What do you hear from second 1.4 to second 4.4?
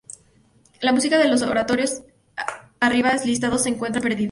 oratorios arriba listados se encuentra perdida.